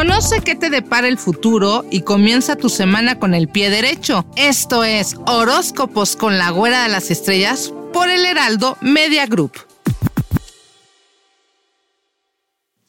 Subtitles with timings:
[0.00, 4.24] Conoce qué te depara el futuro y comienza tu semana con el pie derecho.
[4.34, 9.52] Esto es Horóscopos con la Güera de las Estrellas por el Heraldo Media Group.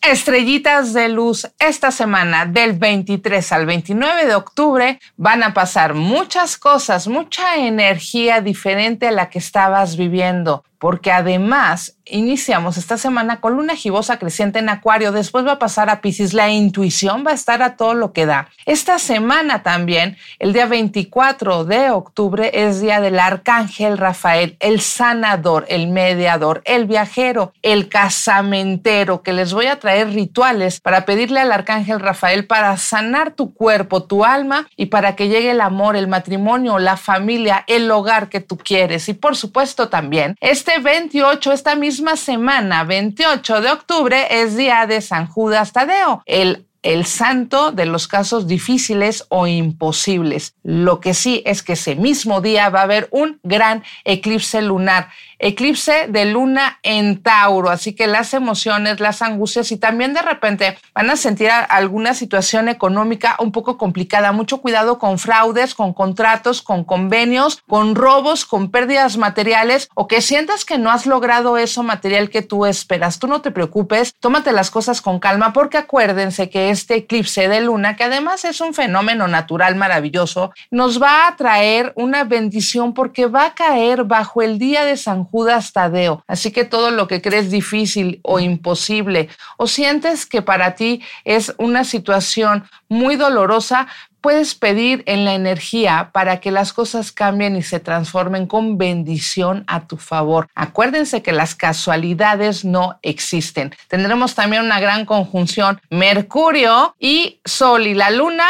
[0.01, 6.55] Estrellitas de luz, esta semana del 23 al 29 de octubre van a pasar muchas
[6.55, 13.53] cosas, mucha energía diferente a la que estabas viviendo, porque además iniciamos esta semana con
[13.53, 17.35] luna gibosa creciente en Acuario, después va a pasar a Pisces, la intuición va a
[17.35, 18.49] estar a todo lo que da.
[18.65, 25.65] Esta semana también, el día 24 de octubre, es día del Arcángel Rafael, el sanador,
[25.69, 31.51] el mediador, el viajero, el casamentero, que les voy a traer rituales para pedirle al
[31.51, 36.07] Arcángel Rafael para sanar tu cuerpo, tu alma y para que llegue el amor, el
[36.07, 39.07] matrimonio, la familia, el hogar que tú quieres.
[39.09, 45.01] Y por supuesto también, este 28, esta misma semana, 28 de octubre, es día de
[45.01, 50.55] San Judas Tadeo, el el santo de los casos difíciles o imposibles.
[50.63, 55.09] Lo que sí es que ese mismo día va a haber un gran eclipse lunar
[55.41, 60.77] eclipse de luna en Tauro, así que las emociones, las angustias y también de repente
[60.93, 64.31] van a sentir alguna situación económica un poco complicada.
[64.31, 70.21] Mucho cuidado con fraudes, con contratos, con convenios, con robos, con pérdidas materiales o que
[70.21, 73.17] sientas que no has logrado eso material que tú esperas.
[73.17, 77.61] Tú no te preocupes, tómate las cosas con calma porque acuérdense que este eclipse de
[77.61, 83.27] luna, que además es un fenómeno natural maravilloso, nos va a traer una bendición porque
[83.27, 86.23] va a caer bajo el día de San Judas Tadeo.
[86.27, 91.53] Así que todo lo que crees difícil o imposible o sientes que para ti es
[91.57, 93.87] una situación muy dolorosa,
[94.21, 99.63] puedes pedir en la energía para que las cosas cambien y se transformen con bendición
[99.67, 100.47] a tu favor.
[100.55, 103.75] Acuérdense que las casualidades no existen.
[103.87, 108.47] Tendremos también una gran conjunción Mercurio y Sol y la Luna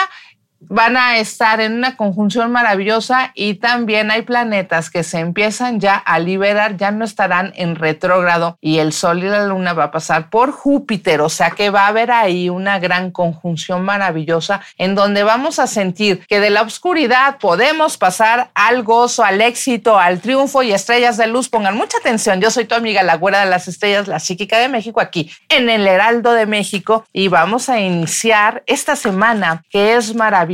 [0.70, 5.96] van a estar en una conjunción maravillosa y también hay planetas que se empiezan ya
[5.96, 9.92] a liberar, ya no estarán en retrógrado y el Sol y la Luna va a
[9.92, 14.94] pasar por Júpiter, o sea que va a haber ahí una gran conjunción maravillosa en
[14.96, 20.22] donde vamos a sentir que de la oscuridad podemos pasar al gozo, al éxito, al
[20.22, 21.50] triunfo y estrellas de luz.
[21.50, 24.70] Pongan mucha atención, yo soy tu amiga la güera de las estrellas, la psíquica de
[24.70, 27.06] México aquí en el Heraldo de México.
[27.12, 30.51] Y vamos a iniciar esta semana que es maravillosa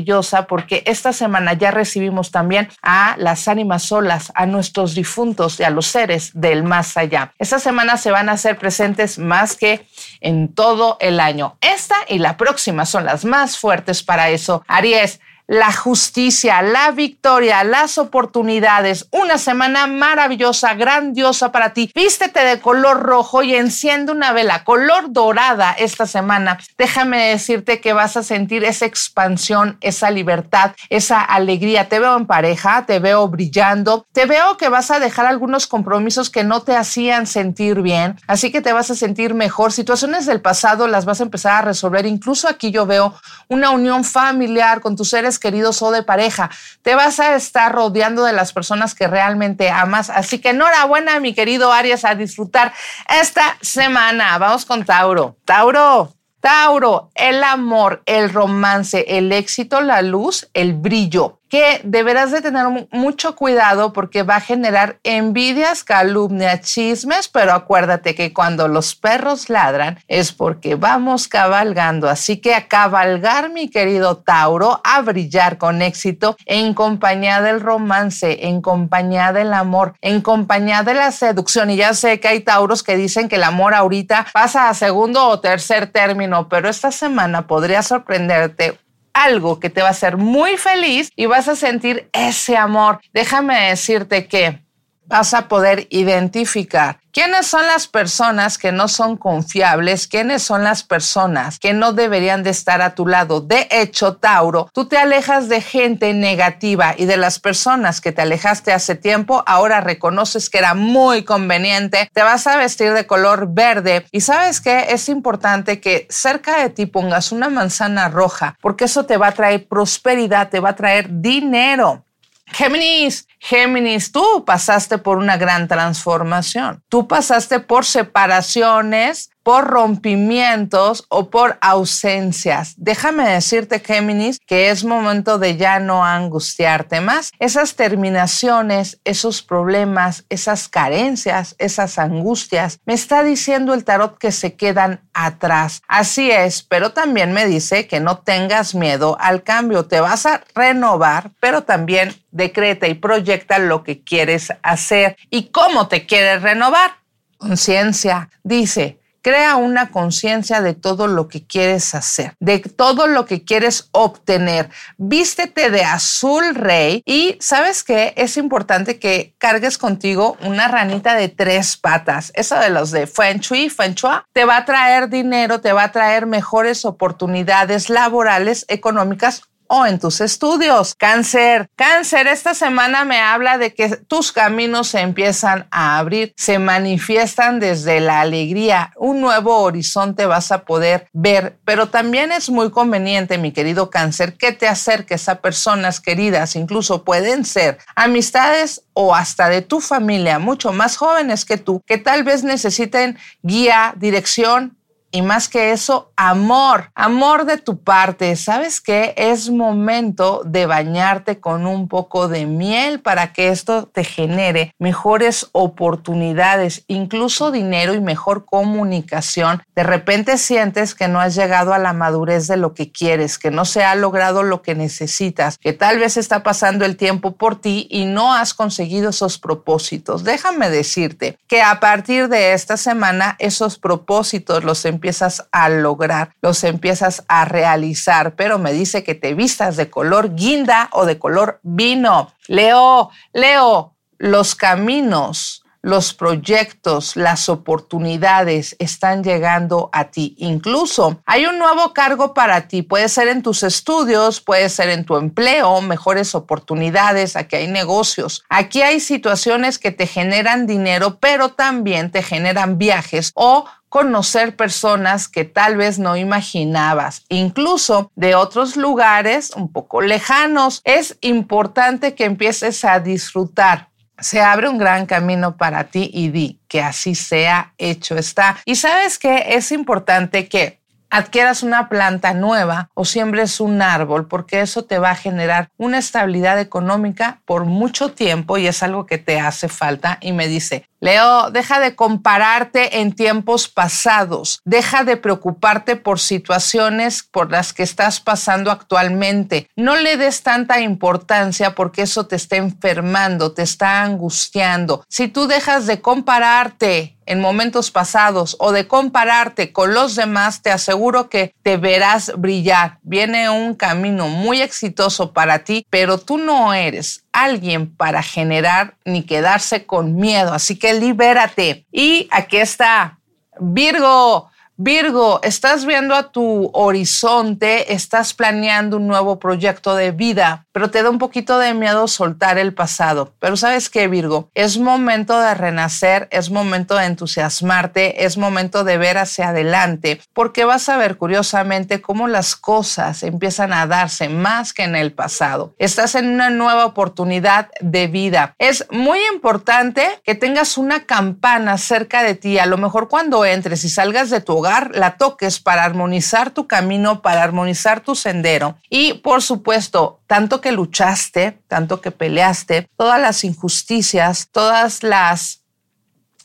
[0.48, 5.70] porque esta semana ya recibimos también a las ánimas solas, a nuestros difuntos y a
[5.70, 7.34] los seres del más allá.
[7.40, 9.88] Esta semana se van a hacer presentes más que
[10.22, 11.58] en todo el año.
[11.62, 14.64] Esta y la próxima son las más fuertes para eso.
[14.68, 19.08] Aries, la justicia, la victoria, las oportunidades.
[19.12, 21.90] Una semana maravillosa, grandiosa para ti.
[21.96, 26.60] Vístete de color rojo y enciende una vela color dorada esta semana.
[26.78, 31.88] Déjame decirte que vas a sentir esa expansión, esa libertad, esa alegría.
[31.88, 36.30] Te veo en pareja, te veo brillando, te veo que vas a dejar algunos compromisos
[36.30, 39.72] que no te hacían sentir bien, así que te vas a sentir mejor.
[39.72, 42.06] Situaciones del pasado las vas a empezar a resolver.
[42.06, 43.16] Incluso aquí yo veo
[43.48, 46.50] una unión familiar con tus seres queridos o de pareja.
[46.82, 50.10] Te vas a estar rodeando de las personas que realmente amas.
[50.10, 52.74] Así que enhorabuena, mi querido Aries, a disfrutar
[53.10, 54.38] esta semana.
[54.38, 55.38] Vamos con Tauro.
[55.46, 56.14] Tauro.
[56.40, 61.42] Tauro, el amor, el romance, el éxito, la luz, el brillo.
[61.50, 68.16] Que deberás de tener mucho cuidado porque va a generar envidias, calumnias, chismes, pero acuérdate
[68.16, 72.10] que cuando los perros ladran es porque vamos cabalgando.
[72.10, 78.48] Así que a cabalgar, mi querido Tauro, a brillar con éxito en compañía del romance,
[78.48, 81.70] en compañía del amor, en compañía de la seducción.
[81.70, 85.28] Y ya sé que hay Tauros que dicen que el amor ahorita pasa a segundo
[85.28, 88.80] o tercer término, pero esta semana podría sorprenderte
[89.18, 93.00] algo que te va a hacer muy feliz y vas a sentir ese amor.
[93.14, 94.62] Déjame decirte que
[95.06, 100.84] vas a poder identificar quiénes son las personas que no son confiables, quiénes son las
[100.84, 103.42] personas que no deberían de estar a tu lado.
[103.42, 108.22] De hecho, Tauro, tú te alejas de gente negativa y de las personas que te
[108.22, 113.48] alejaste hace tiempo, ahora reconoces que era muy conveniente, te vas a vestir de color
[113.52, 118.86] verde y sabes que es importante que cerca de ti pongas una manzana roja, porque
[118.86, 122.04] eso te va a traer prosperidad, te va a traer dinero.
[122.52, 126.84] Géminis, Géminis, tú pasaste por una gran transformación.
[126.90, 132.74] Tú pasaste por separaciones, por rompimientos o por ausencias.
[132.76, 137.32] Déjame decirte, Géminis, que es momento de ya no angustiarte más.
[137.40, 144.56] Esas terminaciones, esos problemas, esas carencias, esas angustias, me está diciendo el tarot que se
[144.56, 145.82] quedan atrás.
[145.88, 149.86] Así es, pero también me dice que no tengas miedo al cambio.
[149.86, 155.88] Te vas a renovar, pero también decreta y proyecta lo que quieres hacer y cómo
[155.88, 156.98] te quieres renovar.
[157.38, 163.44] Conciencia, dice, Crea una conciencia de todo lo que quieres hacer, de todo lo que
[163.44, 164.70] quieres obtener.
[164.98, 171.30] Vístete de azul rey y sabes que es importante que cargues contigo una ranita de
[171.30, 172.32] tres patas.
[172.36, 175.84] Eso de los de Feng Shui, Feng Shui, te va a traer dinero, te va
[175.84, 180.96] a traer mejores oportunidades laborales, económicas o en tus estudios.
[180.96, 186.60] Cáncer, cáncer, esta semana me habla de que tus caminos se empiezan a abrir, se
[186.60, 192.72] manifiestan desde la alegría, un nuevo horizonte vas a poder ver, pero también es muy
[192.72, 199.14] conveniente, mi querido cáncer, que te acerques a personas queridas, incluso pueden ser amistades o
[199.14, 204.77] hasta de tu familia, mucho más jóvenes que tú, que tal vez necesiten guía, dirección
[205.12, 208.36] y más que eso, amor, amor de tu parte.
[208.36, 209.14] ¿Sabes qué?
[209.16, 215.48] Es momento de bañarte con un poco de miel para que esto te genere mejores
[215.54, 219.64] oportunidades, incluso dinero y mejor comunicación.
[219.76, 223.52] De repente sientes que no has llegado a la madurez de lo que quieres, que
[223.52, 227.60] no se ha logrado lo que necesitas, que tal vez está pasando el tiempo por
[227.62, 230.24] ti y no has conseguido esos propósitos.
[230.24, 236.64] Déjame decirte que a partir de esta semana esos propósitos los empiezas a lograr, los
[236.64, 241.60] empiezas a realizar, pero me dice que te vistas de color guinda o de color
[241.62, 242.34] vino.
[242.48, 250.36] Leo, Leo, los caminos los proyectos, las oportunidades están llegando a ti.
[250.38, 252.82] Incluso hay un nuevo cargo para ti.
[252.82, 257.36] Puede ser en tus estudios, puede ser en tu empleo, mejores oportunidades.
[257.36, 258.44] Aquí hay negocios.
[258.50, 265.28] Aquí hay situaciones que te generan dinero, pero también te generan viajes o conocer personas
[265.28, 270.82] que tal vez no imaginabas, incluso de otros lugares un poco lejanos.
[270.84, 273.90] Es importante que empieces a disfrutar
[274.20, 278.58] se abre un gran camino para ti y di que así sea hecho está.
[278.66, 280.80] Y sabes que es importante que
[281.10, 286.00] adquieras una planta nueva o siembres un árbol, porque eso te va a generar una
[286.00, 290.18] estabilidad económica por mucho tiempo y es algo que te hace falta.
[290.22, 297.22] Y me dice, Leo, deja de compararte en tiempos pasados, deja de preocuparte por situaciones
[297.22, 299.70] por las que estás pasando actualmente.
[299.76, 305.06] No le des tanta importancia porque eso te está enfermando, te está angustiando.
[305.08, 310.72] Si tú dejas de compararte en momentos pasados o de compararte con los demás, te
[310.72, 312.98] aseguro que te verás brillar.
[313.04, 319.24] Viene un camino muy exitoso para ti, pero tú no eres alguien para generar ni
[319.24, 320.54] quedarse con miedo.
[320.54, 321.86] Así que libérate.
[321.92, 323.20] Y aquí está
[323.60, 324.50] Virgo.
[324.80, 331.02] Virgo, estás viendo a tu horizonte, estás planeando un nuevo proyecto de vida, pero te
[331.02, 333.34] da un poquito de miedo soltar el pasado.
[333.40, 339.00] Pero sabes qué, Virgo, es momento de renacer, es momento de entusiasmarte, es momento de
[339.00, 344.74] ver hacia adelante, porque vas a ver curiosamente cómo las cosas empiezan a darse más
[344.74, 345.74] que en el pasado.
[345.80, 348.54] Estás en una nueva oportunidad de vida.
[348.60, 353.84] Es muy importante que tengas una campana cerca de ti, a lo mejor cuando entres
[353.84, 358.78] y salgas de tu hogar, la toques para armonizar tu camino, para armonizar tu sendero.
[358.90, 365.64] Y por supuesto, tanto que luchaste, tanto que peleaste, todas las injusticias, todas las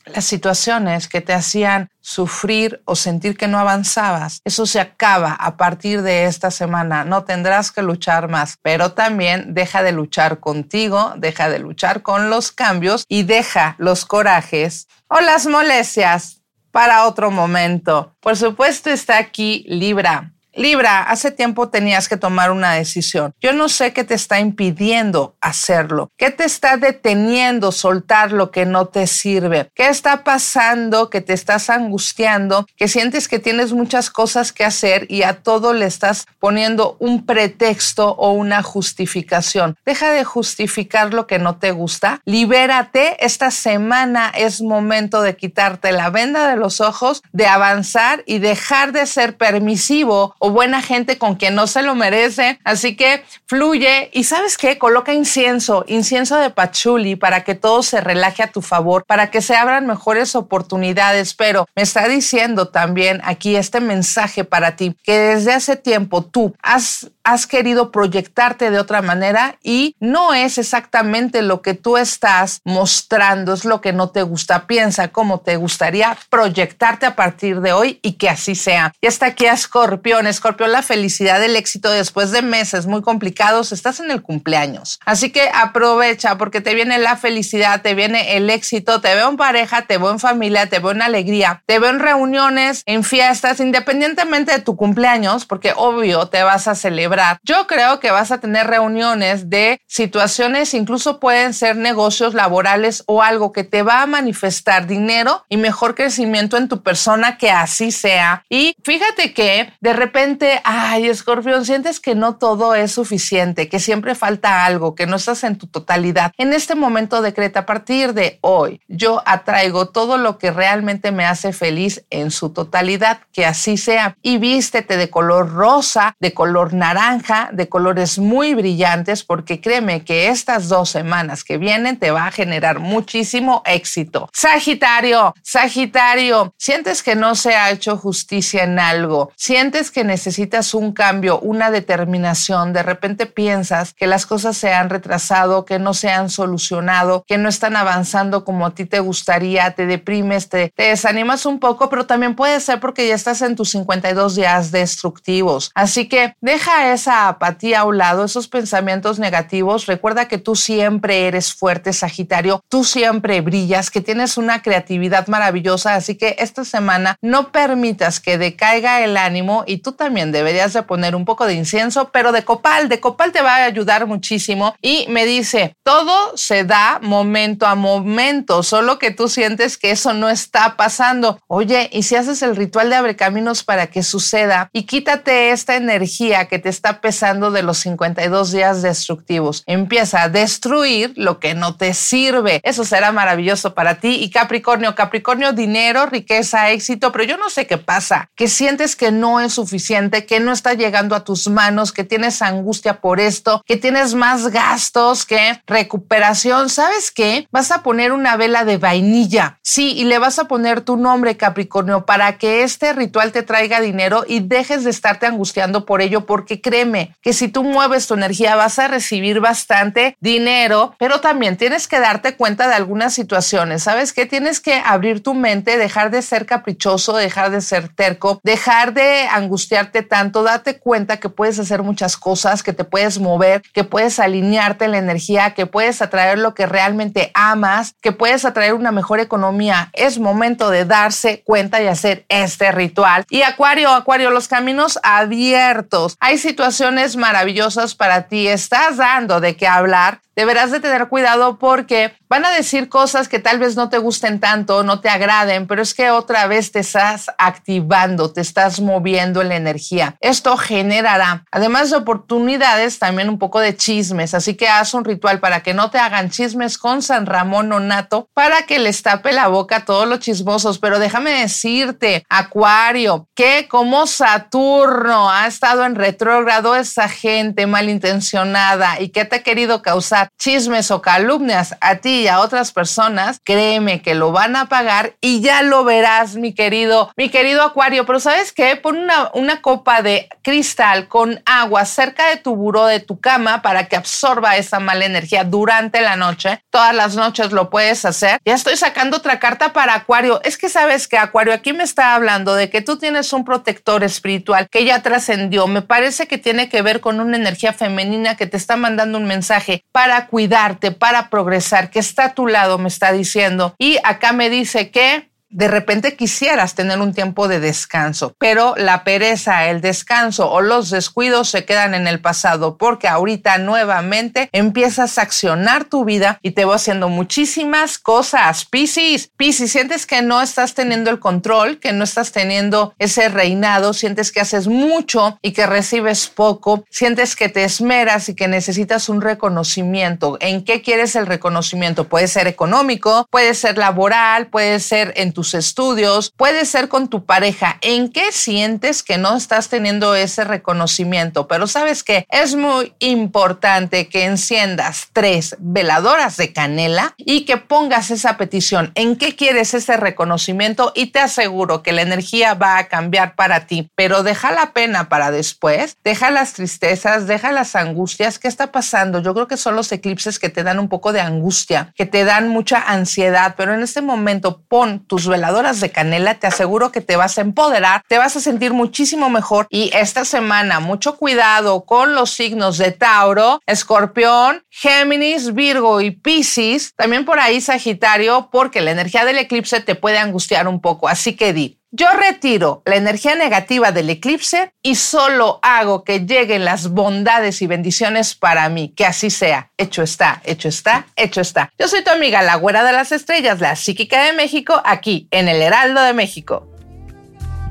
[0.07, 5.57] las situaciones que te hacían sufrir o sentir que no avanzabas, eso se acaba a
[5.57, 7.05] partir de esta semana.
[7.05, 12.31] No tendrás que luchar más, pero también deja de luchar contigo, deja de luchar con
[12.31, 16.42] los cambios y deja los corajes o las molestias
[16.73, 18.17] para otro momento.
[18.21, 20.33] Por supuesto está aquí Libra.
[20.55, 23.35] Libra, hace tiempo tenías que tomar una decisión.
[23.41, 26.11] Yo no sé qué te está impidiendo hacerlo.
[26.19, 29.71] ¿Qué te está deteniendo soltar lo que no te sirve?
[29.75, 35.07] ¿Qué está pasando que te estás angustiando, que sientes que tienes muchas cosas que hacer
[35.11, 39.77] y a todo le estás poniendo un pretexto o una justificación?
[39.87, 42.21] Deja de justificar lo que no te gusta.
[42.27, 43.25] Libérate.
[43.25, 48.93] Esta semana es momento de quitarte la venda de los ojos, de avanzar y dejar
[48.93, 52.59] de ser permisivo o buena gente con quien no se lo merece.
[52.65, 58.01] Así que fluye y sabes qué, coloca incienso, incienso de pachuli para que todo se
[58.01, 61.35] relaje a tu favor, para que se abran mejores oportunidades.
[61.35, 66.53] Pero me está diciendo también aquí este mensaje para ti, que desde hace tiempo tú
[66.61, 72.61] has has querido proyectarte de otra manera y no es exactamente lo que tú estás
[72.65, 74.67] mostrando, es lo que no te gusta.
[74.67, 78.93] Piensa cómo te gustaría proyectarte a partir de hoy y que así sea.
[79.01, 80.27] Y hasta aquí, Escorpión.
[80.33, 84.99] Escorpión, la felicidad del éxito después de meses muy complicados, estás en el cumpleaños.
[85.05, 89.37] Así que aprovecha porque te viene la felicidad, te viene el éxito, te veo en
[89.37, 93.61] pareja, te veo en familia, te veo en alegría, te veo en reuniones, en fiestas,
[93.61, 97.39] independientemente de tu cumpleaños, porque obvio te vas a celebrar.
[97.43, 103.23] Yo creo que vas a tener reuniones de situaciones, incluso pueden ser negocios laborales o
[103.23, 107.93] algo que te va a manifestar dinero y mejor crecimiento en tu persona, que así
[107.93, 108.45] sea.
[108.49, 110.22] Y fíjate que de repente
[110.65, 115.45] ay, escorpión, sientes que no todo es suficiente, que siempre falta algo, que no estás
[115.45, 116.33] en tu totalidad.
[116.39, 121.25] En este momento decreta, a partir de hoy, yo atraigo todo lo que realmente me
[121.25, 124.17] hace feliz en su totalidad, que así sea.
[124.23, 130.29] Y vístete de color rosa, de color naranja, de colores muy brillantes, porque créeme que
[130.29, 134.29] estas dos semanas que vienen te va a generar muchísimo éxito.
[134.33, 140.93] Sagitario, Sagitario, sientes que no se ha hecho justicia en algo, sientes que necesitas un
[140.93, 146.11] cambio, una determinación, de repente piensas que las cosas se han retrasado, que no se
[146.11, 151.47] han solucionado, que no están avanzando como a ti te gustaría, te deprimes, te, desanimas
[151.47, 155.71] un poco, pero también puede ser porque ya estás en tus 52 días destructivos.
[155.75, 159.87] Así que deja esa apatía a un lado, esos pensamientos negativos.
[159.87, 165.95] Recuerda que tú siempre eres fuerte, Sagitario, tú siempre brillas, que tienes una creatividad maravillosa,
[165.95, 170.83] así que esta semana no permitas que decaiga el ánimo y tú también deberías de
[170.83, 172.89] poner un poco de incienso, pero de copal.
[172.89, 174.75] De copal te va a ayudar muchísimo.
[174.83, 180.13] Y me dice, todo se da momento a momento, solo que tú sientes que eso
[180.13, 181.39] no está pasando.
[181.47, 184.71] Oye, ¿y si haces el ritual de abre caminos para que suceda?
[184.73, 189.63] Y quítate esta energía que te está pesando de los 52 días destructivos.
[189.67, 192.61] Empieza a destruir lo que no te sirve.
[192.65, 194.17] Eso será maravilloso para ti.
[194.21, 199.13] Y Capricornio, Capricornio, dinero, riqueza, éxito, pero yo no sé qué pasa, que sientes que
[199.13, 199.92] no es suficiente
[200.27, 204.49] que no está llegando a tus manos, que tienes angustia por esto, que tienes más
[204.49, 206.71] gastos que recuperación.
[206.71, 207.47] ¿Sabes qué?
[207.51, 209.59] Vas a poner una vela de vainilla.
[209.63, 213.81] Sí, y le vas a poner tu nombre, Capricornio, para que este ritual te traiga
[213.81, 218.15] dinero y dejes de estarte angustiando por ello, porque créeme que si tú mueves tu
[218.15, 223.83] energía vas a recibir bastante dinero, pero también tienes que darte cuenta de algunas situaciones.
[223.83, 224.25] ¿Sabes qué?
[224.25, 229.27] Tienes que abrir tu mente, dejar de ser caprichoso, dejar de ser terco, dejar de
[229.31, 234.19] angustiar tanto, date cuenta que puedes hacer muchas cosas, que te puedes mover, que puedes
[234.19, 238.93] alinearte en la energía, que puedes atraer lo que realmente amas, que puedes atraer una
[238.93, 239.91] mejor economía.
[239.93, 243.25] Es momento de darse cuenta y hacer este ritual.
[243.31, 246.17] Y Acuario, Acuario, los caminos abiertos.
[246.21, 248.49] Hay situaciones maravillosas para ti.
[248.49, 253.39] Estás dando de qué hablar deberás de tener cuidado porque van a decir cosas que
[253.39, 256.81] tal vez no te gusten tanto, no te agraden, pero es que otra vez te
[256.81, 260.17] estás activando, te estás moviendo en la energía.
[260.21, 264.35] Esto generará, además de oportunidades, también un poco de chismes.
[264.35, 268.29] Así que haz un ritual para que no te hagan chismes con San Ramón Onato
[268.35, 270.79] para que les tape la boca a todos los chismosos.
[270.79, 279.09] Pero déjame decirte, Acuario, que como Saturno ha estado en retrógrado, esa gente malintencionada y
[279.11, 284.03] que te ha querido causar chismes o calumnias a ti y a otras personas, créeme
[284.03, 288.07] que lo van a pagar y ya lo verás, mi querido, mi querido Acuario.
[288.07, 288.77] Pero ¿sabes qué?
[288.77, 293.63] Pon una, una copa de cristal con agua cerca de tu buró de tu cama
[293.63, 296.63] para que absorba esa mala energía durante la noche.
[296.71, 298.41] Todas las noches lo puedes hacer.
[298.45, 300.41] Ya estoy sacando otra carta para Acuario.
[300.45, 304.05] Es que sabes que Acuario aquí me está hablando de que tú tienes un protector
[304.05, 305.67] espiritual que ya trascendió.
[305.67, 309.27] Me parece que tiene que ver con una energía femenina que te está mandando un
[309.27, 313.75] mensaje para cuidarte, para progresar, que está a tu lado, me está diciendo.
[313.79, 319.05] Y acá me dice que de repente quisieras tener un tiempo de descanso, pero la
[319.05, 325.19] pereza, el descanso o los descuidos se quedan en el pasado porque ahorita nuevamente empiezas
[325.19, 328.65] a accionar tu vida y te va haciendo muchísimas cosas.
[328.65, 333.93] Piscis, Piscis, sientes que no estás teniendo el control, que no estás teniendo ese reinado,
[333.93, 339.09] sientes que haces mucho y que recibes poco, sientes que te esmeras y que necesitas
[339.09, 340.39] un reconocimiento.
[340.41, 342.09] ¿En qué quieres el reconocimiento?
[342.09, 347.25] Puede ser económico, puede ser laboral, puede ser en tu estudios, puede ser con tu
[347.25, 347.79] pareja.
[347.83, 351.49] ¿En qué sientes que no estás teniendo ese reconocimiento?
[351.49, 358.11] Pero sabes que es muy importante que enciendas tres veladoras de canela y que pongas
[358.11, 358.93] esa petición.
[358.95, 360.93] ¿En qué quieres ese reconocimiento?
[360.95, 365.09] Y te aseguro que la energía va a cambiar para ti, pero deja la pena
[365.09, 368.39] para después, deja las tristezas, deja las angustias.
[368.39, 369.21] ¿Qué está pasando?
[369.21, 372.25] Yo creo que son los eclipses que te dan un poco de angustia, que te
[372.25, 377.01] dan mucha ansiedad, pero en este momento pon tus veladoras de canela, te aseguro que
[377.01, 379.67] te vas a empoderar, te vas a sentir muchísimo mejor.
[379.71, 386.95] Y esta semana mucho cuidado con los signos de Tauro, Escorpión, Géminis, Virgo y Piscis,
[386.95, 391.35] también por ahí Sagitario, porque la energía del eclipse te puede angustiar un poco, así
[391.35, 396.89] que di, yo retiro la energía negativa del eclipse y solo hago que lleguen las
[396.89, 398.95] bondades y bendiciones para mí.
[398.97, 399.71] Que así sea.
[399.77, 401.71] Hecho está, hecho está, hecho está.
[401.79, 405.49] Yo soy tu amiga, la güera de las estrellas, la psíquica de México, aquí en
[405.49, 406.72] el Heraldo de México.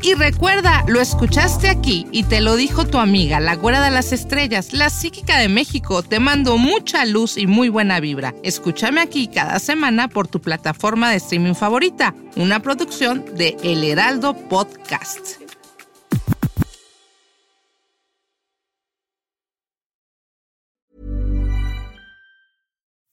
[0.03, 4.11] Y recuerda, lo escuchaste aquí y te lo dijo tu amiga, la güera de las
[4.11, 6.01] estrellas, la psíquica de México.
[6.01, 8.33] Te mando mucha luz y muy buena vibra.
[8.41, 14.33] Escúchame aquí cada semana por tu plataforma de streaming favorita, una producción de El Heraldo
[14.33, 15.39] Podcast.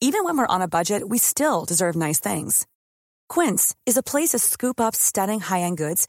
[0.00, 2.66] Even when we're on a budget, we still deserve nice things.
[3.28, 6.08] Quince is a place to scoop up stunning high-end goods